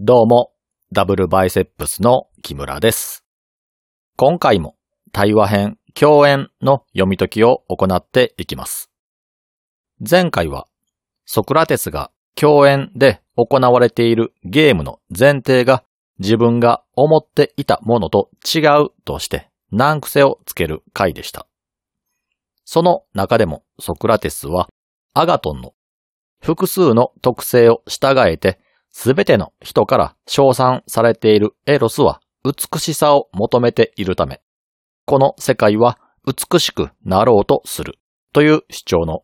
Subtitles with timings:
[0.00, 0.52] どうも、
[0.92, 3.24] ダブルバイセップスの木村です。
[4.16, 4.76] 今回も
[5.10, 8.92] 対話編共演の読み解きを行っていきます。
[9.98, 10.68] 前回は
[11.24, 15.82] ソクラテスが共演で行われているゲームの前提が
[16.20, 21.48] 自分が思っていたものと違うとして難癖をつける回でした。
[22.64, 24.68] その中でもソクラテスは
[25.14, 25.74] アガトンの
[26.40, 28.60] 複数の特性を従えて
[29.00, 34.40] すべての人から称賛されているエロスは美しさを求めているため、
[35.06, 38.00] この世界は美しくなろうとする
[38.32, 39.22] という主張の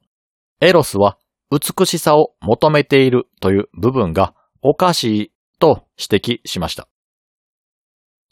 [0.61, 1.19] エロスは
[1.51, 4.33] 美しさを求めているという部分が
[4.63, 6.87] おかしいと指摘しました。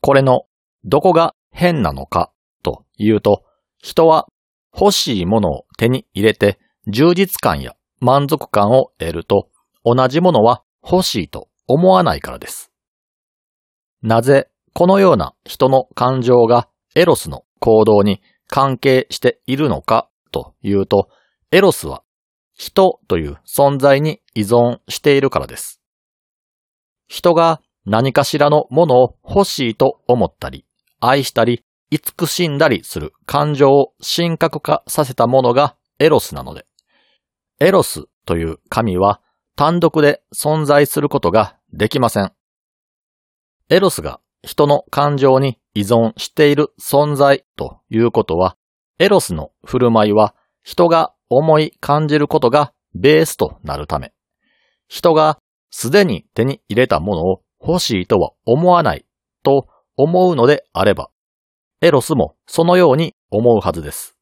[0.00, 0.44] これの
[0.84, 2.30] どこが変なのか
[2.62, 3.42] というと、
[3.78, 4.28] 人は
[4.72, 9.48] 欲しいものを手に入れて充実感や満足感を得ると
[9.84, 12.72] 同じものは欲しいと思わないからです。
[14.02, 21.08] なぜこのような人の感情がエロスの行動に関係しているのかというと、
[21.50, 22.02] エロスは
[22.54, 25.80] 人という存在に依存しているからです。
[27.06, 30.66] 人が何かしらのものを欲しいと思ったり、
[31.00, 36.66] 愛したり、慈しんだりする感情を神格化させたものがエロスなので、
[37.58, 39.20] エロスという神は
[39.56, 42.32] 単独で存在することができません。
[43.68, 48.56] エロスが人の感情に依存している存在ということは、
[48.98, 54.12] エロスの振る舞いは人が思い感じることがベースとなるため、
[54.88, 55.38] 人が
[55.70, 59.06] すでに手に入れたものを欲しいとは思わない
[59.42, 61.10] と思うのであれば、
[61.80, 64.16] エロスもそのように思うはずです。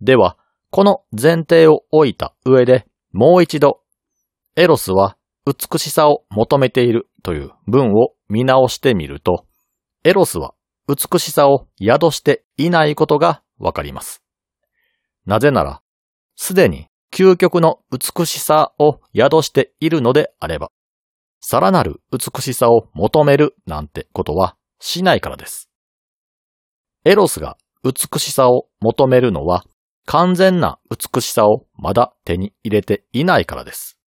[0.00, 0.36] では、
[0.70, 3.81] この前提を置いた上でもう一度
[4.54, 9.46] エロスは美しさを求めているという文を見直してみると、
[10.04, 10.52] エロスは
[10.86, 14.22] 美しさを宿していないことがわかります。
[15.24, 15.80] なぜなら、
[16.36, 20.70] すでに究極の美しさを宿しているのであれば、
[21.40, 25.70] さらなる美しさを求めるなんてことはしないからです。
[27.06, 29.64] エロスが美しさを求めるのは
[30.04, 33.98] 完全な美しさをまだ手に入れていないからです。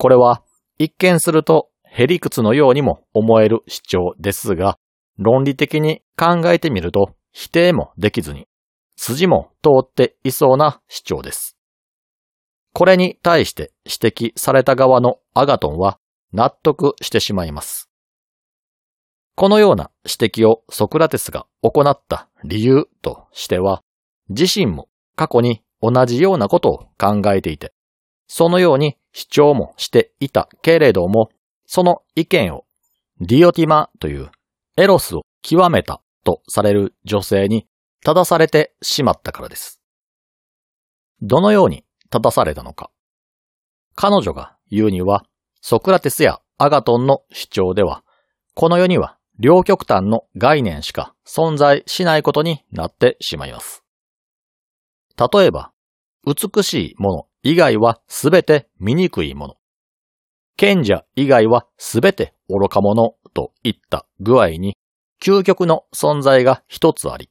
[0.00, 0.42] これは
[0.78, 4.78] 一見するとへりくつのようにも思える主張ですが、
[5.18, 8.48] 論理的に考えてみると否定もできずに、
[8.96, 11.58] 筋も通っていそうな主張です。
[12.72, 15.98] これに対して指摘された側のアガトンは
[16.32, 17.90] 納得してしまいます。
[19.36, 23.82] このような指摘をソクラテスが行った理由としては、
[24.30, 27.74] 自身も過去に同じようなことを考えていて、
[28.32, 31.30] そのように主張もしていたけれども、
[31.66, 32.64] その意見を
[33.20, 34.30] ディオティマという
[34.76, 37.66] エロスを極めたとされる女性に
[38.04, 39.82] 正されてしまったからです。
[41.20, 42.92] どのように正されたのか。
[43.96, 45.24] 彼女が言うには、
[45.60, 48.04] ソクラテスやアガトンの主張では、
[48.54, 53.82] この世には両極端の概念しか存在しないことになってしまいます。
[55.18, 55.72] 例えば、
[56.24, 59.54] 美しいもの以外はすべて醜いもの。
[60.56, 64.76] 賢者以外はすべて愚か者といった具合に、
[65.22, 67.30] 究極の存在が一つあり、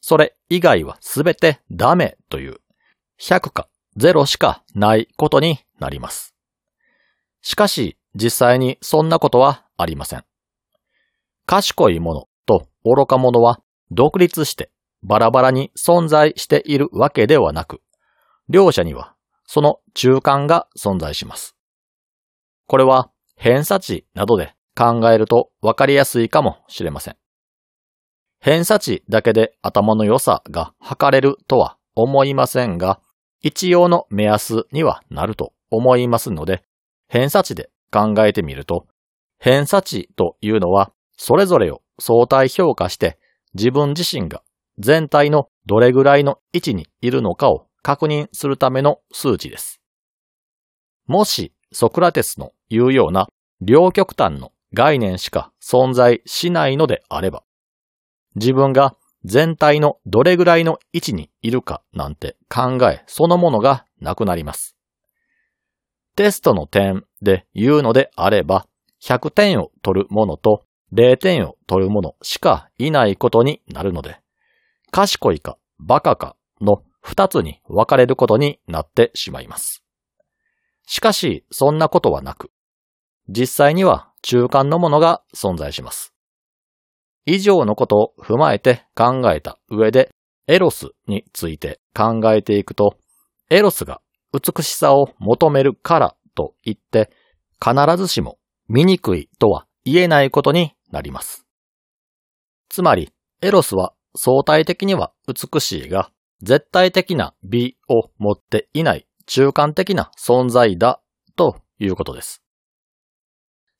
[0.00, 2.58] それ以外はすべてダメという、
[3.20, 3.68] 100か
[3.98, 6.34] 0しかないことになります。
[7.42, 10.24] しかし、実際にそんなことはありません。
[11.46, 14.70] 賢いものと愚か者は独立して
[15.02, 17.80] バラバラに存在しているわけではなく、
[18.48, 19.14] 両者には
[19.52, 21.56] その中間が存在します。
[22.68, 27.16] これは偏差値などで考えるとわかりやすいかもしれません。
[28.38, 33.00] 偏差値だけで頭の良さが測れるとは思いませんが、
[33.40, 36.62] 一応の目安にはなると思いますので、
[37.08, 38.86] 偏差値で考えてみると、
[39.40, 43.18] 偏差値というのはそれぞれを相対評価して
[43.54, 44.44] 自分自身が
[44.78, 49.80] 全体のどれぐらいの位置にいるのかを確認するための数値です。
[51.06, 53.28] もしソクラテスの言うような
[53.60, 57.42] 両極端の概念しか存在しないのであれば、
[58.36, 58.94] 自分が
[59.24, 64.76] 全体のどれぐらいの位置にいるかなんて考えそのものがなくなります。
[66.16, 68.66] テストの点で言うのであれば、
[69.02, 74.18] 100点を取るものと0点を取るものしかいないことになるので、
[74.90, 79.82] 賢いかバカかの二つに分かれることになってしまいます。
[80.86, 82.50] しかし、そんなことはなく、
[83.28, 86.12] 実際には中間のものが存在します。
[87.26, 90.10] 以上のことを踏まえて考えた上で、
[90.46, 92.96] エロスについて考えていくと、
[93.50, 94.00] エロスが
[94.32, 97.10] 美しさを求めるからと言って、
[97.62, 98.38] 必ずしも
[98.68, 101.46] 醜いとは言えないことになります。
[102.68, 103.12] つまり、
[103.42, 106.10] エロスは相対的には美しいが、
[106.42, 111.00] 絶対的な美を持っていない中間的な存在だ
[111.36, 112.42] ということです。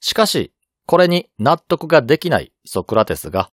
[0.00, 0.52] しかし、
[0.86, 3.50] これに納得ができないソクラテスが、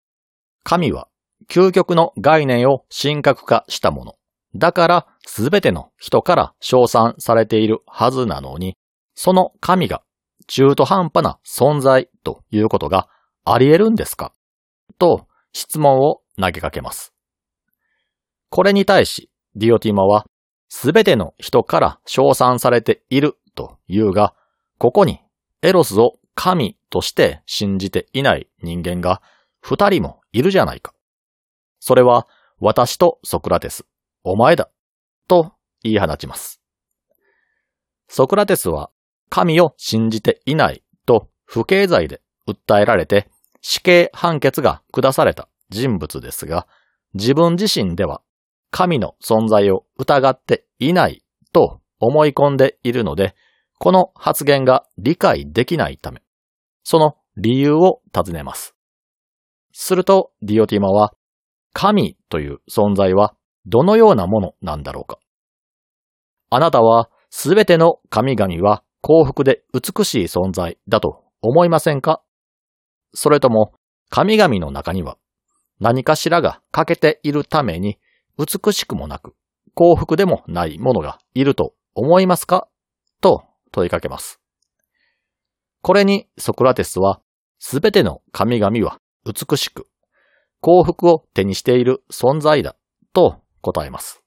[0.64, 1.08] 神は
[1.48, 4.14] 究極の概念を神格化したもの。
[4.54, 8.76] だからすべての人から称賛されているはずなのに、
[9.14, 10.02] その神が
[10.46, 13.08] 中途半端な存在ということが
[13.44, 14.32] あり得るんですか？
[14.98, 17.12] と質問を投げかけます。
[18.50, 20.26] これに対し、ディオティマは、
[20.68, 24.34] すべての人から称賛されているというが、
[24.78, 25.20] ここに
[25.62, 29.22] エロスを神として信じていない人間が
[29.60, 30.94] 二人もいるじゃないか。
[31.80, 32.28] それは
[32.60, 33.86] 私とソクラテス、
[34.22, 34.70] お前だ、
[35.26, 35.52] と
[35.82, 36.60] 言い放ちます。
[38.08, 38.90] ソクラテスは
[39.28, 43.28] 神を信じていないと不敬罪で訴えられて
[43.60, 46.66] 死刑判決が下された人物ですが、
[47.14, 48.22] 自分自身では
[48.70, 53.34] 神の存在を疑っていないと思い込んでいるので、
[53.78, 56.22] この発言が理解できないため、
[56.84, 58.74] その理由を尋ねます。
[59.72, 61.14] すると、ディオティマは、
[61.72, 63.34] 神という存在は
[63.66, 65.18] どのようなものなんだろうか。
[66.50, 72.22] あなたはすべての神々は幸福で美しい存在だと思いませんか？
[73.12, 73.74] それとも
[74.08, 75.18] 神々の中には
[75.78, 77.98] 何かしらが欠けているために
[78.38, 79.34] 美しくもなく
[79.74, 82.68] 幸福でもないものがいると思いますか？
[83.20, 84.40] と問いかけます。
[85.82, 87.20] これにソクラテスは
[87.58, 89.88] すべての神々は美しく
[90.60, 92.76] 幸福を手にしている存在だ
[93.12, 94.22] と答えます。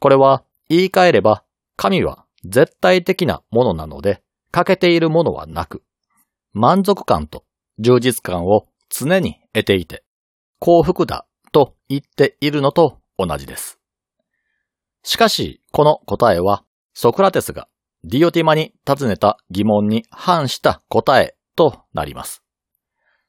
[0.00, 1.44] これは言い換えれば
[1.76, 5.82] 神は絶対的なものなので欠けているものはなく
[6.52, 7.44] 満足感と
[7.78, 10.04] 充実感を常に得ていて
[10.58, 11.26] 幸福だ
[11.56, 13.80] と言っているのと同じです。
[15.02, 17.66] しかし、この答えは、ソクラテスが
[18.04, 22.42] ディオティマに尋ねた疑問に反した答えとなります。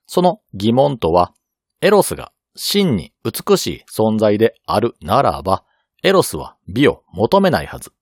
[0.07, 1.33] その疑問とは、
[1.79, 5.63] エロスが真に美しい存在であるならば、
[6.03, 7.93] エロスは美を求めないはず。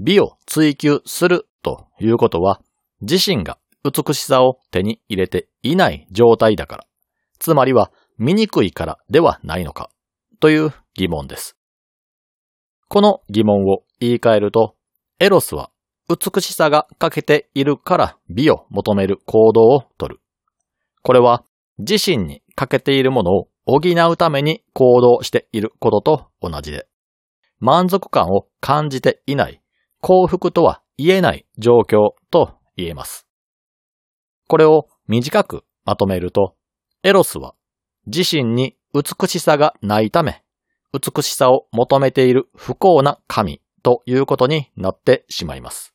[0.00, 2.60] 美を追求するということは、
[3.02, 6.86] 自身が美しさを手に入れていない状態だから。
[7.38, 9.90] つまりは、醜いからではないのか
[10.40, 11.56] という疑問です。
[12.88, 14.76] この疑問を言い換えると、
[15.20, 15.70] エロスは
[16.08, 20.20] 美しさが欠けているから美を求める行動をとる。
[21.02, 21.44] これは
[21.78, 23.80] 自身に欠けているものを補
[24.10, 26.88] うために行動していることと同じで、
[27.60, 29.60] 満足感を感じていない
[30.00, 33.26] 幸福とは言えない状況と言えます。
[34.48, 36.54] これを短くまとめると、
[37.02, 37.54] エロスは
[38.08, 40.42] 自身に美しさがないため、
[40.92, 45.94] 美しさを求めている不幸な神ということになってしまいます。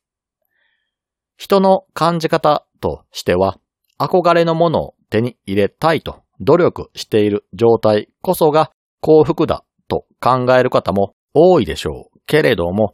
[1.38, 3.58] 人の感じ方としては、
[4.00, 12.94] 憧れのものを手に入れたいと努力している状態こそが幸福だと考える方も多いでしょうけれども、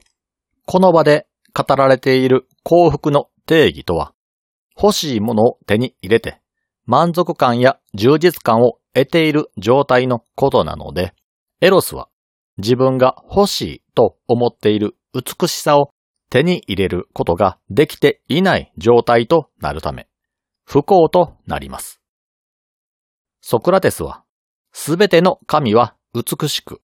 [0.66, 4.14] この場で語られている幸福の定義とは、
[4.82, 6.40] 欲しいものを手に入れて
[6.90, 11.14] 満足感や充実感を得ている状態のことなので、
[11.62, 12.10] エロスは
[12.58, 15.92] 自分が欲しいと思っている美しさを
[16.30, 20.08] 手に入れることができていない状態となるため、
[20.66, 22.02] 不幸となります。
[23.42, 24.24] ソクラテスは、
[24.72, 26.82] すべての神は美しく、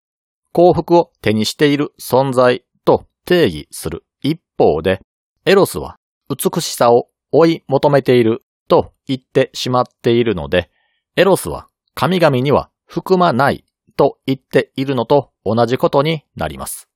[0.53, 5.01] 幸福を手にしている存在と定義する一方で、
[5.45, 5.97] エロスは
[6.29, 10.71] 美しさを追い求めていると言ってしまっているので、
[11.17, 13.65] エロスは神々には含まない
[13.97, 16.89] と言っているのと同じことになります。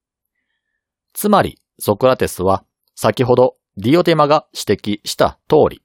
[1.12, 5.82] つまり、ソクラテスは先ほどディオテマが指摘した通り、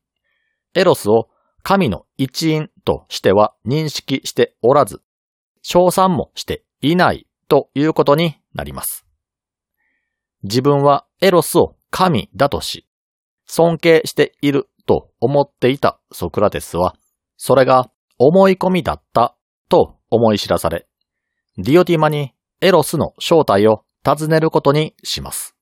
[0.74, 1.30] エロスを
[1.64, 5.02] 神の一員としては認識しておらず、
[5.62, 9.06] 称賛もしていないということになります。
[10.44, 12.88] 自分はエロスを神だとし、
[13.46, 16.96] 尊敬していると思っていたソクラテスは、
[17.38, 17.92] それが
[18.24, 19.36] 思い込みだった
[19.68, 20.88] と思い知らされ、
[21.58, 25.56] ディオティマにエロスの正体を尋ねることにします。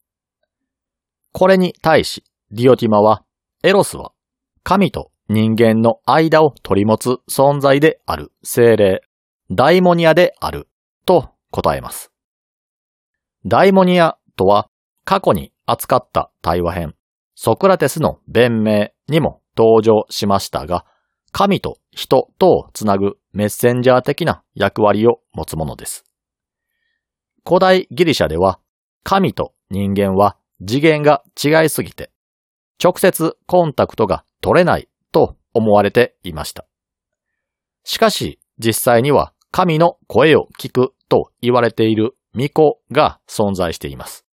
[1.32, 3.24] これに対し、ディオティマは、
[3.64, 4.12] エロスは
[4.64, 9.04] 神と人間の間を取り持つ存在である精霊、
[9.50, 10.68] ダイモニアである
[11.06, 12.12] と答えます。
[13.46, 14.68] ダイモニアとは
[15.06, 16.96] 過去に扱った対話編、
[17.36, 20.86] ソクラテスの弁明にも登場しましたが、
[21.32, 26.06] 神と人とをつなぐメッセンジャー的な役割を持つものです。
[27.46, 28.60] 古代ギリシャでは、
[29.04, 32.12] 神と人間は次元が違いすぎて、
[32.84, 36.66] 直接コンタクトが取れないと思われていました。
[37.84, 44.26] しかし、実際には神の声を聞くと言われている巫女が存在しています。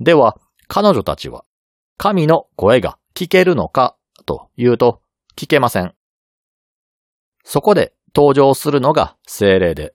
[0.00, 1.44] では、彼女たちは
[1.96, 3.96] 神の声が聞けるのか
[4.26, 5.02] というと
[5.36, 5.94] 聞けません。
[7.50, 9.94] そこで登場するのが精霊で、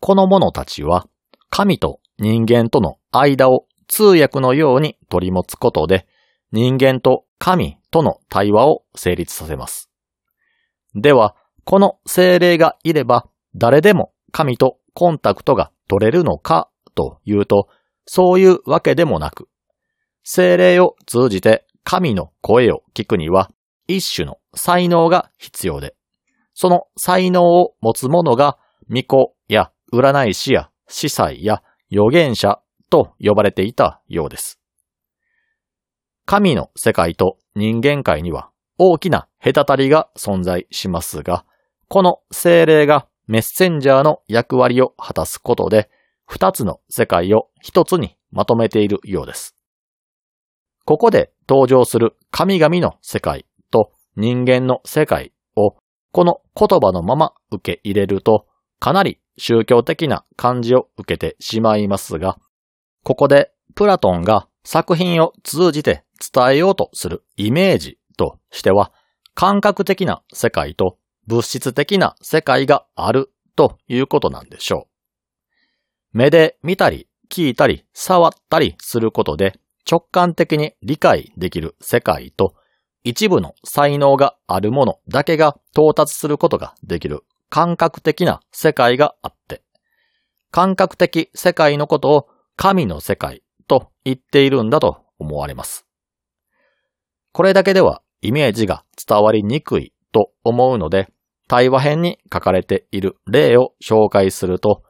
[0.00, 1.06] この者たちは
[1.50, 6.06] 神と人間との間を通訳のように取り持つことで
[6.50, 9.90] 人間と神との対話を成立させます。
[10.94, 17.68] では、この精霊がいれば誰でも神とコンタクトが取れるのかというと、
[18.06, 19.50] そういうわけでもなく、
[20.24, 23.50] 精霊を通じて神の声を聞くには
[23.86, 25.94] 一種の才能が必要で、
[26.60, 31.62] その才能を持つ者が巫女や占い師や司祭や
[31.92, 32.58] 預言者
[32.90, 34.58] と呼ばれていたようです。
[36.26, 41.44] 神の世界と人間界には大きな隔たりが存在しますが、
[41.86, 45.88] この精霊がメッセンジャーの役割を果たすことで、
[46.26, 49.54] 二つの世界を一つにまとめているようです。
[50.84, 55.76] ここで登場する神々の世界と人間の世界を
[56.12, 58.46] この言葉のまま受け入れると、
[58.78, 62.38] かなり宗教的な感じを受けてしまいますが、
[63.04, 68.92] ここでプラトンが作品を通じて伝えようとするイメージとしては、
[69.34, 74.88] 感覚的な世界と物質的な世界があるということなんでしょ
[76.12, 76.18] う。
[76.18, 82.54] 目で見たり聞いたり触ったりすることで直感的に理解できる世界と
[83.08, 89.62] 一部の才能があるものだけが到達することができる感覚的な世界があって、
[90.50, 95.86] 感覚的世界のことを神の世界と言っているんだと思われます。
[97.32, 101.08] これだけではイメージが伝わりにくいと思うので、
[101.48, 104.82] 対話編に書かれている例を紹介すると、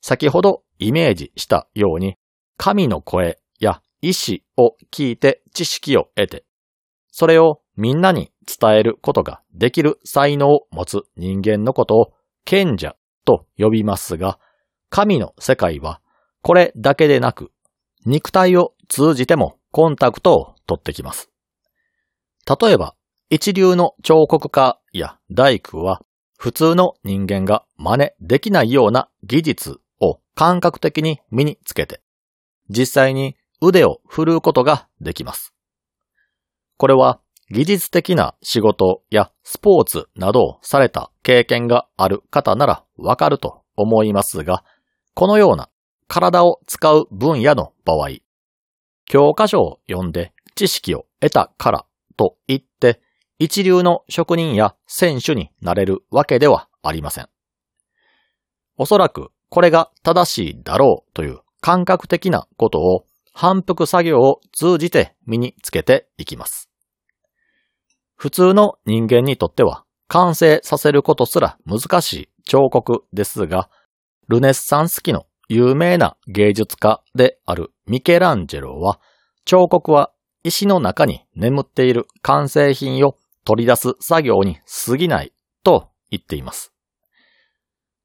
[0.00, 2.16] 先ほどイメージしたように、
[2.56, 6.46] 神の声や意志を聞いて知識を得て、
[7.12, 12.12] それをみんなに伝えることができる才能を持つ人間のことを
[12.44, 14.38] 賢者と呼びますが、
[14.88, 16.00] 神の世界は
[16.42, 17.50] これだけでなく、
[18.04, 21.30] 肉体を通じてもコンタクトを取ってきます。
[22.48, 22.94] 例えば、
[23.28, 26.00] 一流の彫刻家や大工は
[26.38, 32.00] 普通の人間が真似できないような技術を感覚的に身につけて、
[32.68, 35.52] 実際に腕を振るうことができます。
[36.76, 44.64] これは技術的な仕事やスポーツなどをされた経験がある方ならわかると思いますが、
[45.14, 45.68] このような
[46.08, 48.08] 体を使う分野の場合、
[49.06, 51.86] 教科書を読んで知識を得たから
[52.16, 53.00] と言って
[53.38, 57.28] 一流の職人や選手になれるわけではありません。
[58.76, 66.65] おそらくこれが正しいだろうという感覚的なことを反復作業を通じて身につけていきます。
[68.16, 73.68] 普通の人間にとっては完成させることすら難しい彫刻ですが、
[74.28, 79.00] ルネッサンス期の有名な芸術家であるミケランジェロは、
[79.44, 85.32] 彫刻は石の中に眠っている完成品を取り出す作業に過ぎない
[85.62, 86.72] と言っています。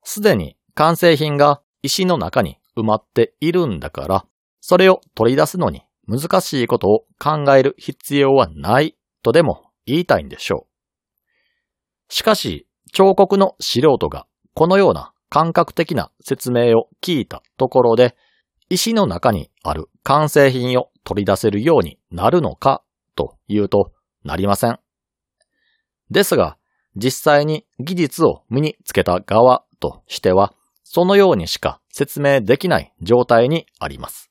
[0.03, 4.25] すでに完成品が石の中に埋まっているんだから、
[4.59, 12.13] それを取り出すのに難しいことを考える必要はないとでも言いたいんでしょう。
[12.13, 18.15] しかし、彫刻の素人がこのような感覚的な説明を聞いたところで、
[18.69, 22.83] 石の中にある完成品を取り出せるようになるのか
[23.15, 23.91] というと
[24.23, 24.79] なりません。
[26.09, 26.57] ですが、
[26.95, 34.29] 実際に技術を身につけた側としては、そのようにしか説明できない状態にあります。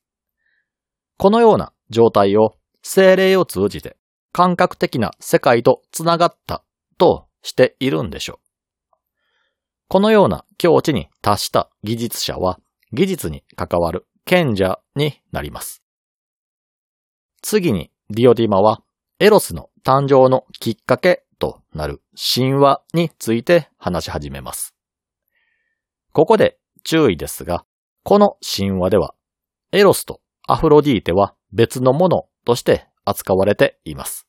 [1.16, 3.96] このような状態を精霊を通じて
[4.32, 6.64] 感覚的な世界とつながった
[6.98, 8.50] としているんでしょう。
[9.88, 12.60] このような境地に達した技術者は
[12.92, 15.82] 技術に関わる賢者になります。
[17.42, 18.82] 次にディオディマは
[19.18, 24.74] エロスの誕生のきっかけとなる神話について話し始めます。
[26.12, 27.64] ここで注意ですが、
[28.02, 29.14] この神話では、
[29.72, 34.26] エロスとアフロディーテは別のものとして扱われています。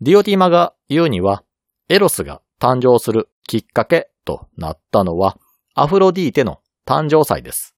[0.00, 1.42] ディオティマが言うには、
[1.88, 5.38] エロスが誕生するきっかけとなったのは、
[5.74, 7.74] アフロディーテの誕生祭です。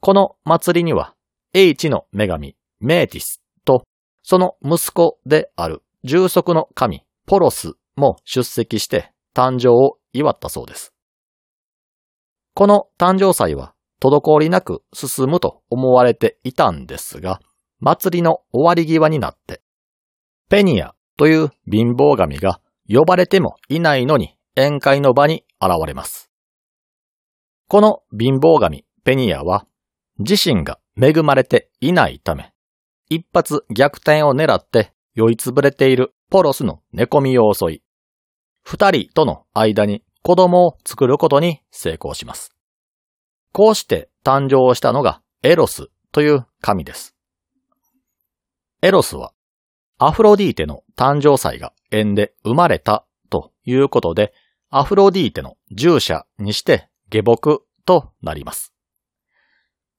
[0.00, 1.14] この祭りには、
[1.52, 3.84] H の女神、メーティスと、
[4.22, 10.92] その息子である重足の神、ポロスも出席して誕生を祝ったそうです。
[12.54, 17.40] この誕生祭は滞りなく進むと思われていたんですが、
[17.80, 19.60] 祭りの終わり際になって、
[20.48, 26.30] ペニアという貧乏神が呼ばれてもいないのに宴会の場に現れます。
[27.68, 29.66] この貧乏神ペニアは
[30.18, 32.52] 自身が恵まれていないため、
[33.08, 37.82] 一発逆転を狙って酔いつぶれているポロスの寝込みを襲い、
[38.62, 42.52] 二人との間に子供を作ることに成功します。
[43.52, 47.15] こうして誕生したのがエロスという神です。
[48.82, 49.32] エロスは
[49.98, 54.34] アフロディーテの誕生祭が縁で生まれたということで、
[54.68, 58.74] アフロディーテの従者にして下僕となります。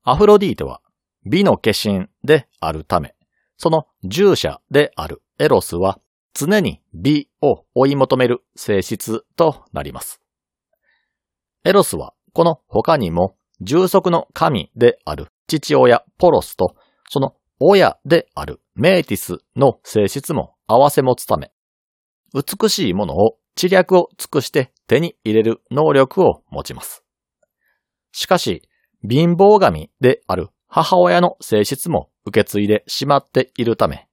[0.04, 0.82] アフロディーテは
[1.26, 3.16] 美の化身であるため、
[3.58, 6.00] その従者であるエロスは
[6.36, 10.22] 常に美を追い求める性質となります。
[11.66, 16.76] エロスはこの他にも重足の神である父親ポロスと
[17.10, 21.52] その親であるメーティスの性質も合わせ持つため、
[22.34, 27.04] 美しいものを知略を尽くして手に入れる能力を持ちます。
[28.12, 28.62] しかし、
[29.08, 34.08] 貧乏神である母親の性質も受け継いでしまっているため、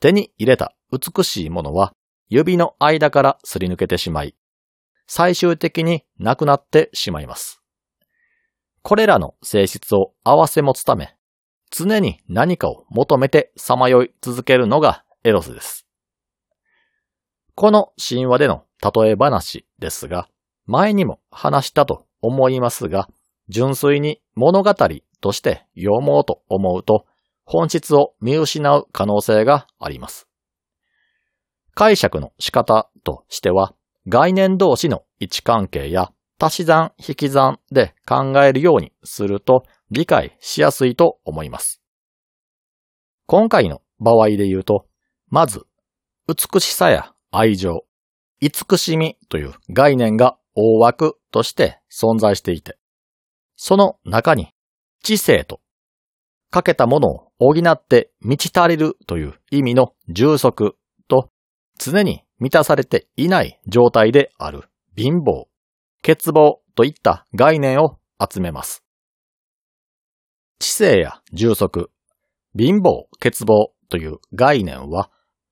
[0.00, 1.92] 手に入れた美しいものは
[2.30, 4.34] 指の間からすり抜けてしまい、
[5.06, 7.60] 最終的になくなってしまいます。
[8.80, 11.16] これらの性質を合わせ持つため、
[11.70, 15.86] 常に何かを求めてさまよい続けるのがエロスです。
[17.54, 20.28] この神話での例え話ですが、
[20.66, 23.08] 前にも話したと思いますが、
[23.48, 24.74] 純粋に物語
[25.20, 27.06] として読もうと思うと、
[27.44, 30.28] 本質を見失う可能性があります。
[31.74, 33.74] 解釈の仕方としては、
[34.08, 41.80] 概念同士の位置関係や足し算引き算で考えるようにすると理解しやすいと思います。
[43.26, 44.86] 今回の場合で言うと、
[45.28, 45.66] まず、
[46.26, 47.84] 美しさや愛情、
[48.40, 52.78] 慈しみという概念が大枠として存在していて、
[53.56, 54.52] その中に
[55.02, 55.60] 知性と、
[56.50, 60.76] かけたものを補って満ち足りるという意味の充足
[61.08, 61.30] と、
[61.78, 64.64] 常に満たされていない状態である
[64.96, 65.46] 貧乏、
[66.02, 68.84] 欠乏といった概念を集めます。
[70.60, 71.90] 知性や充足、
[72.54, 75.10] 貧乏、欠乏という概念は、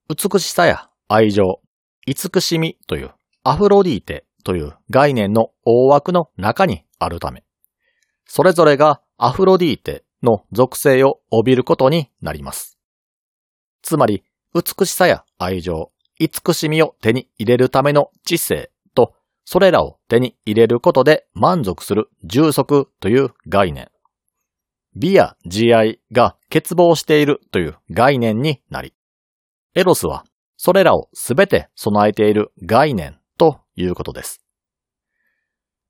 [0.08, 1.60] 美しさや愛情、
[2.06, 7.42] 慈しみというアフロディーテという概念の大枠の中にあるため、
[8.26, 12.78] それぞれがアフロディーテの属性を帯びることになります。
[13.80, 19.14] つまり、美しさや愛情、慈しみを手に入れるための知性と、
[19.46, 23.90] それらを手に入れることで満足する充足という概念。
[24.94, 28.94] 美や慈愛が欠乏しているという概念になり、
[29.74, 30.24] エロスは
[30.56, 34.42] それらをすべて備えている概念ということです。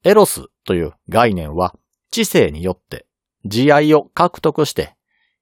[0.04, 1.74] エロスという概念は
[2.10, 3.06] 知性によって
[3.44, 4.94] 慈愛を獲得して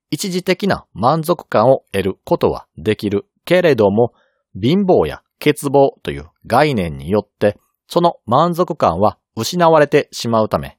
[0.09, 4.13] 一時的な満足感を得ることはできるけれども
[4.59, 10.77] 貧乏や欠乏という概念によってその満足感は失われてしまうため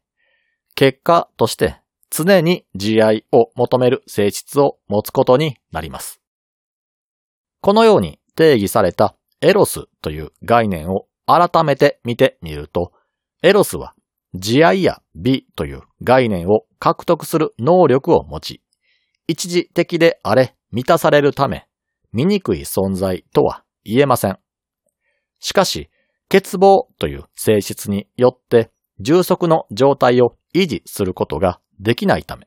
[0.75, 6.21] 結果として常に慈愛を求める性質を持つことになります。
[7.61, 12.93] このように定義されたエロスという概念を改めて見てみると、
[13.43, 13.95] エロスは
[14.35, 18.63] 慈愛や美という概念を獲得する能力を持ち、
[19.27, 21.67] 一時的であれ満たされるため、
[22.13, 24.39] 醜い存在とは言えません。
[25.41, 25.91] しかし、
[26.29, 32.47] 欠乏という性質によって充足の状態を維持することができないため、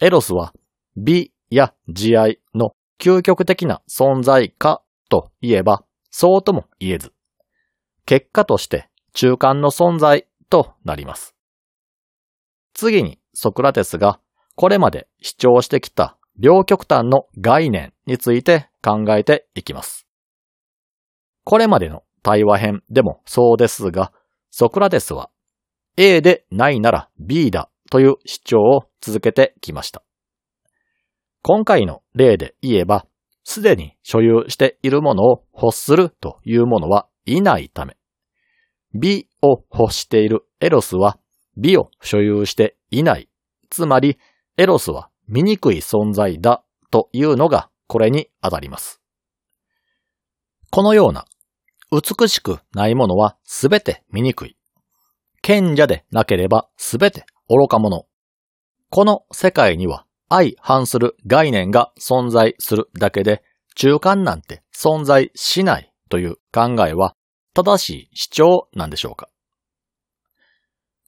[0.00, 0.52] エロスは
[0.96, 7.12] 美や慈愛の究極的な存在かといえばそうとも言えず、
[8.06, 11.34] 結果として中間の存在となります。
[12.74, 14.20] 次にソクラテスが
[14.54, 20.06] これまで主張してきた両極端の概念について考えていきます。
[21.44, 24.12] これまでの対話編でもそうですが、
[24.50, 25.30] ソクラテスは
[25.96, 30.02] A でないなら B だという主張を続けてきました。
[31.42, 33.06] 今回の例で言えば、
[33.44, 37.96] すでに所有しているものを欲するというものはいないため、
[38.94, 41.18] 美を欲しているエロスは
[41.56, 43.28] 美を所有していない。
[43.70, 44.18] つまり、
[44.56, 49.00] エロスは醜い存在だというのがこれに当たります。
[50.70, 51.26] このような
[51.90, 54.56] 美しくないものはすべて醜い。
[55.40, 58.06] 賢者でなければすべて愚か者。
[58.90, 63.42] この世界には相反する概念が存在するだけで
[63.74, 67.14] 中間なんて存在しないという考えは
[67.54, 69.28] 正しい主張なんでしょうか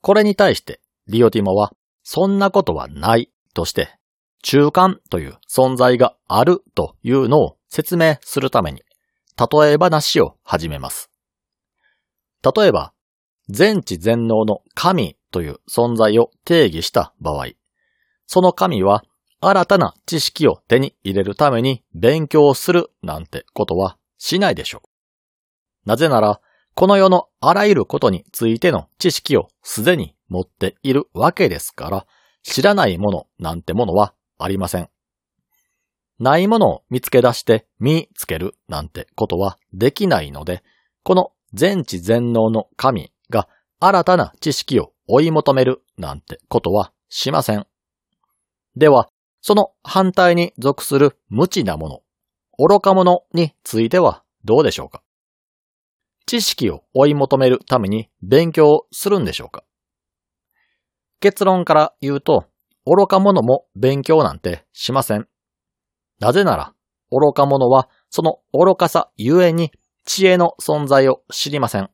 [0.03, 1.73] これに対してリオティモは
[2.03, 3.99] そんなことはないとして
[4.43, 8.83] 中間という存在があるというのを説明するために
[9.41, 11.11] 例え話を始めます。
[12.43, 12.93] 例えば、
[13.49, 17.49] 全知全能の神という存在を定義した場合、
[18.27, 19.05] その神は
[19.41, 25.89] 新たな知識を手に入れるために勉強するなんてことはしないでしょう。
[25.89, 26.41] なぜなら、
[26.75, 32.07] この世のあらゆることについての知識をすでに持っているわけですから、
[32.43, 34.89] 知らないものなんてものはありません。
[36.19, 40.63] ないものを見つけ出して見つけるなんてことはできないので、
[41.03, 43.49] この全知全能の神が
[43.81, 47.67] 新たな知識を追い求めるなんてことはしません。
[48.77, 49.09] では、
[49.41, 52.03] その反対に属する無知なもの、
[52.59, 55.03] 愚か者についてはどうでしょうか？
[56.27, 59.65] 知識を追い求めるために勉強するんでしょうか？
[61.19, 62.45] 結論から言うと、
[62.87, 65.27] 愚か者も勉強なんてしません。
[66.21, 66.75] なぜなら、
[67.11, 69.73] 愚か者はその愚かさゆえに
[70.05, 71.91] 知恵の存在を知りません。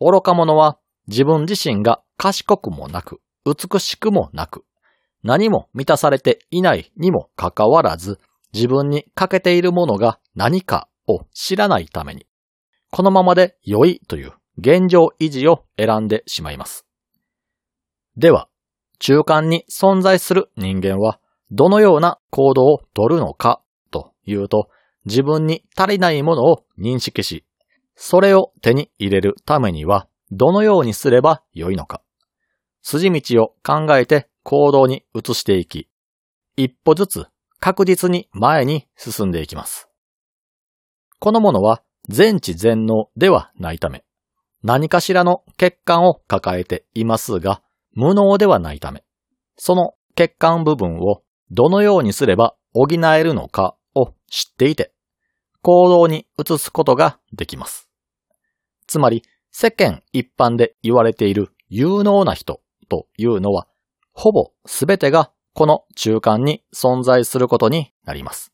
[0.00, 4.64] 愚か者は自分自身が賢くもなく、美しくもなく、
[5.22, 8.20] 何も満たされていないにもかかわらず、
[8.52, 12.26] 自分に欠けているものが何かを知らないために、
[12.90, 16.86] このままで良いという現状維持を選んでしまいます。
[18.16, 18.48] では、
[18.98, 24.68] 中間に存在する人間はどのような行動をとるのかというと、
[25.04, 27.44] 自分に足りないものを認識し、
[27.94, 32.02] それを手に入れるためには、どのようにすればよいのか。
[32.82, 35.88] 筋道を考えて行動に移していき、
[36.56, 37.26] 一歩ずつ
[37.60, 39.88] 確実に前に進んでいきます。
[41.18, 44.04] このものは全知全能ではないため、
[44.62, 47.62] 何かしらの欠陥を抱えていますが、
[47.92, 49.04] 無能ではないため、
[49.56, 54.92] その欠陥部分をどのようにすれば補えるのかを知っていて、
[55.62, 57.88] 行動に移すことができます。
[58.86, 59.22] つまり、
[59.60, 63.66] 世間一般で言われている有能な人というのは、
[64.12, 68.52] ほぼすべてがこの中間に存在することになります。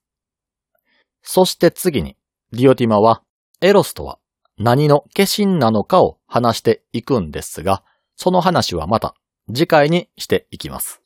[1.20, 2.16] そして次に、
[2.52, 3.22] リオティマは、
[3.60, 4.18] エロスとは
[4.56, 7.84] 何の化身なのかを話していくんですが、
[8.16, 9.14] その話はまた
[9.48, 11.02] 次回にしていきます。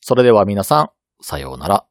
[0.00, 1.86] それでは皆さん、さようなら。